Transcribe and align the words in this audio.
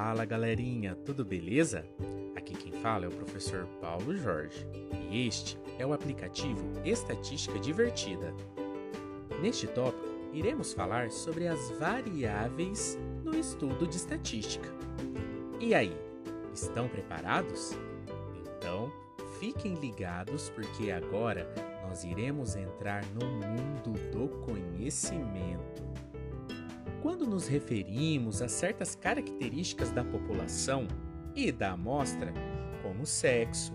Fala 0.00 0.24
galerinha, 0.24 0.94
tudo 0.94 1.24
beleza? 1.24 1.84
Aqui 2.36 2.54
quem 2.54 2.70
fala 2.70 3.06
é 3.06 3.08
o 3.08 3.10
professor 3.10 3.66
Paulo 3.80 4.16
Jorge 4.16 4.64
e 5.10 5.26
este 5.26 5.58
é 5.76 5.84
o 5.84 5.92
aplicativo 5.92 6.62
Estatística 6.84 7.58
Divertida. 7.58 8.32
Neste 9.42 9.66
tópico, 9.66 10.06
iremos 10.32 10.72
falar 10.72 11.10
sobre 11.10 11.48
as 11.48 11.72
variáveis 11.80 12.96
no 13.24 13.36
estudo 13.36 13.88
de 13.88 13.96
estatística. 13.96 14.68
E 15.58 15.74
aí, 15.74 15.92
estão 16.54 16.86
preparados? 16.86 17.76
Então, 18.56 18.92
fiquem 19.40 19.74
ligados 19.74 20.48
porque 20.50 20.92
agora 20.92 21.52
nós 21.82 22.04
iremos 22.04 22.54
entrar 22.54 23.04
no 23.06 23.26
mundo 23.26 23.98
do 24.12 24.28
conhecimento. 24.46 25.67
Quando 27.02 27.24
nos 27.26 27.46
referimos 27.46 28.42
a 28.42 28.48
certas 28.48 28.96
características 28.96 29.92
da 29.92 30.02
população 30.02 30.88
e 31.34 31.52
da 31.52 31.72
amostra, 31.72 32.32
como 32.82 33.06
sexo, 33.06 33.72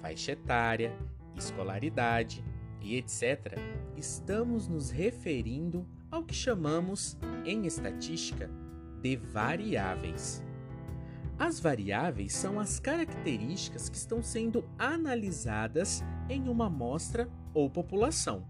faixa 0.00 0.32
etária, 0.32 0.96
escolaridade 1.36 2.44
e 2.80 2.96
etc., 2.96 3.58
estamos 3.96 4.68
nos 4.68 4.90
referindo 4.90 5.84
ao 6.12 6.22
que 6.22 6.34
chamamos, 6.34 7.18
em 7.44 7.66
estatística, 7.66 8.48
de 9.02 9.16
variáveis. 9.16 10.44
As 11.36 11.58
variáveis 11.58 12.32
são 12.34 12.60
as 12.60 12.78
características 12.78 13.88
que 13.88 13.96
estão 13.96 14.22
sendo 14.22 14.64
analisadas 14.78 16.04
em 16.28 16.48
uma 16.48 16.66
amostra 16.66 17.28
ou 17.52 17.68
população 17.68 18.46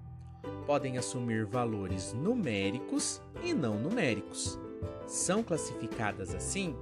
podem 0.66 0.98
assumir 0.98 1.44
valores 1.44 2.12
numéricos 2.12 3.20
e 3.42 3.52
não 3.52 3.78
numéricos. 3.78 4.58
São 5.06 5.42
classificadas 5.42 6.34
assim 6.34 6.74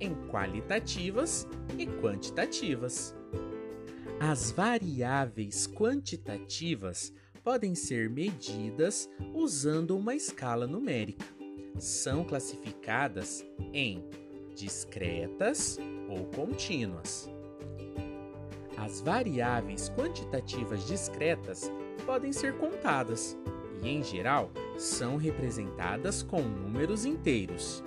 em 0.00 0.14
qualitativas 0.28 1.46
e 1.78 1.86
quantitativas. 1.86 3.14
As 4.18 4.50
variáveis 4.50 5.66
quantitativas 5.66 7.12
podem 7.44 7.74
ser 7.74 8.10
medidas 8.10 9.08
usando 9.34 9.96
uma 9.96 10.14
escala 10.14 10.66
numérica. 10.66 11.24
São 11.78 12.24
classificadas 12.24 13.44
em 13.72 14.02
discretas 14.54 15.78
ou 16.08 16.24
contínuas. 16.34 17.28
As 18.76 19.00
variáveis 19.00 19.90
quantitativas 19.90 20.86
discretas 20.86 21.70
podem 22.04 22.32
ser 22.32 22.54
contadas 22.54 23.36
e, 23.82 23.88
em 23.88 24.02
geral, 24.02 24.50
são 24.76 25.16
representadas 25.16 26.22
com 26.22 26.42
números 26.42 27.04
inteiros, 27.04 27.82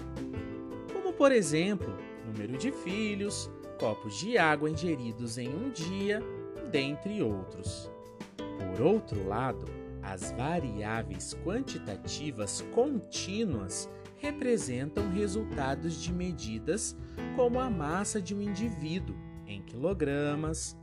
como 0.94 1.14
por 1.14 1.32
exemplo, 1.32 1.94
número 2.26 2.58
de 2.58 2.72
filhos, 2.72 3.50
copos 3.80 4.20
de 4.20 4.38
água 4.38 4.70
ingeridos 4.70 5.38
em 5.38 5.50
um 5.50 5.70
dia, 5.70 6.22
dentre 6.72 7.22
outros. 7.22 7.90
Por 8.38 8.82
outro 8.82 9.28
lado, 9.28 9.66
as 10.02 10.32
variáveis 10.32 11.36
quantitativas 11.44 12.62
contínuas 12.74 13.90
representam 14.18 15.10
resultados 15.12 16.02
de 16.02 16.12
medidas 16.12 16.96
como 17.36 17.60
a 17.60 17.70
massa 17.70 18.22
de 18.22 18.36
um 18.36 18.42
indivíduo 18.42 19.16
em 19.48 19.62
quilogramas, 19.62 20.78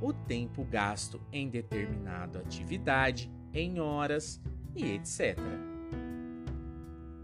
o 0.00 0.12
tempo 0.12 0.64
gasto 0.64 1.20
em 1.32 1.48
determinada 1.48 2.40
atividade, 2.40 3.30
em 3.52 3.80
horas 3.80 4.40
e 4.74 4.92
etc. 4.92 5.38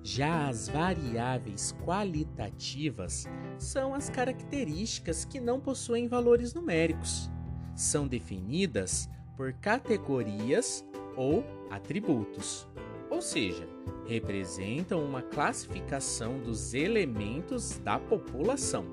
Já 0.02 0.48
as 0.48 0.68
variáveis 0.68 1.74
qualitativas 1.84 3.26
são 3.58 3.94
as 3.94 4.10
características 4.10 5.24
que 5.24 5.40
não 5.40 5.58
possuem 5.58 6.08
valores 6.08 6.52
numéricos. 6.52 7.30
São 7.74 8.06
definidas 8.06 9.08
por 9.36 9.52
categorias 9.54 10.84
ou 11.16 11.42
atributos, 11.70 12.68
ou 13.10 13.22
seja, 13.22 13.66
representam 14.06 15.02
uma 15.02 15.22
classificação 15.22 16.38
dos 16.38 16.74
elementos 16.74 17.78
da 17.78 17.98
população. 17.98 18.84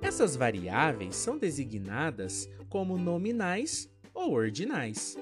Essas 0.00 0.36
variáveis 0.36 1.16
são 1.16 1.36
designadas 1.36 2.48
como 2.68 2.98
nominais 2.98 3.90
ou 4.14 4.32
ordinais. 4.32 5.16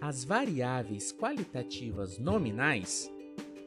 As 0.00 0.24
variáveis 0.24 1.12
qualitativas 1.12 2.18
nominais 2.18 3.10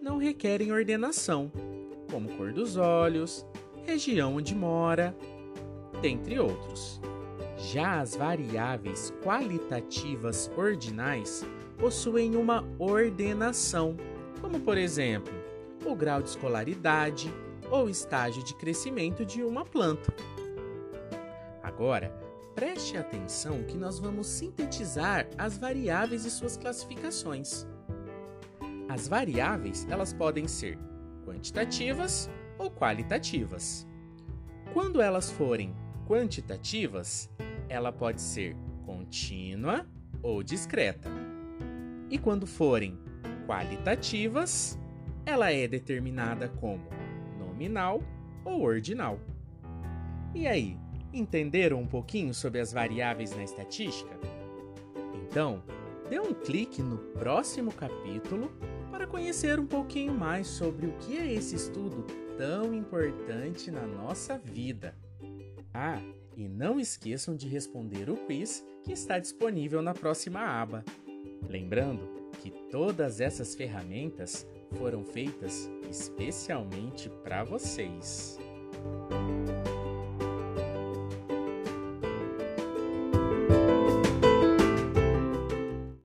não 0.02 0.18
requerem 0.18 0.72
ordenação, 0.72 1.52
como 2.10 2.30
cor 2.38 2.54
dos 2.54 2.78
olhos, 2.78 3.46
região 3.86 4.36
onde 4.36 4.56
mora, 4.56 5.16
dentre 6.02 6.40
outros. 6.40 7.02
Já 7.58 8.00
as 8.00 8.16
variáveis 8.16 9.14
qualitativas 9.22 10.50
ordinais 10.56 11.46
possuem 11.78 12.36
uma 12.36 12.64
ordenação, 12.78 13.98
como 14.40 14.60
por 14.62 14.78
exemplo, 14.78 15.34
o 15.86 15.96
grau 15.96 16.22
de 16.22 16.30
escolaridade 16.30 17.34
ou 17.70 17.90
estágio 17.90 18.44
de 18.44 18.56
crescimento 18.56 19.26
de 19.26 19.44
uma 19.44 19.66
planta. 19.66 20.14
Agora, 21.62 22.29
preste 22.60 22.98
atenção 22.98 23.64
que 23.64 23.78
nós 23.78 24.00
vamos 24.00 24.28
sintetizar 24.28 25.26
as 25.38 25.58
variáveis 25.58 26.26
e 26.26 26.30
suas 26.30 26.58
classificações. 26.58 27.66
As 28.90 29.08
variáveis, 29.08 29.88
elas 29.90 30.12
podem 30.12 30.46
ser 30.46 30.78
quantitativas 31.26 32.30
ou 32.58 32.70
qualitativas. 32.70 33.88
Quando 34.74 35.02
elas 35.02 35.32
forem 35.32 35.74
quantitativas, 36.06 37.30
ela 37.70 37.94
pode 37.94 38.20
ser 38.20 38.58
contínua 38.86 39.88
ou 40.22 40.44
discreta. 40.44 41.10
E 42.10 42.18
quando 42.18 42.46
forem 42.46 43.00
qualitativas, 43.48 44.78
ela 45.26 45.50
é 45.50 45.66
determinada 45.66 46.50
como 46.50 46.84
nominal 47.38 48.04
ou 48.44 48.64
ordinal. 48.64 49.18
E 50.36 50.46
aí, 50.46 50.78
Entenderam 51.14 51.80
um 51.80 51.88
pouquinho 51.88 52.34
sobre 52.34 52.60
as 52.60 52.72
variáveis 52.72 53.36
na 53.36 53.44
estatística? 53.44 54.16
Então, 55.14 55.64
dê 56.10 56.20
um 56.20 56.34
clique 56.34 56.82
no 56.82 56.98
próximo 56.98 57.72
capítulo 57.72 58.52
para 58.92 59.08
conhecer 59.08 59.60
um 59.60 59.66
pouquinho 59.66 60.14
mais 60.14 60.48
sobre 60.48 60.86
o 60.86 60.92
que 61.00 61.18
é 61.18 61.34
esse 61.34 61.56
estudo 61.56 62.06
tão 62.38 62.74
importante 62.74 63.72
na 63.72 63.86
nossa 63.86 64.38
vida. 64.38 64.96
Ah, 65.74 66.02
e 66.38 66.48
não 66.48 66.80
esqueçam 66.80 67.36
de 67.36 67.48
responder 67.48 68.10
o 68.10 68.16
quiz 68.16 68.66
que 68.84 68.94
está 68.94 69.20
disponível 69.20 69.82
na 69.82 69.94
próxima 69.94 70.40
aba. 70.40 70.86
Lembrando 71.48 72.08
que 72.42 72.50
todas 72.72 73.20
essas 73.20 73.56
ferramentas 73.56 74.48
foram 74.78 75.04
feitas 75.04 75.70
especialmente 75.90 77.10
para 77.24 77.44
vocês. 77.44 78.40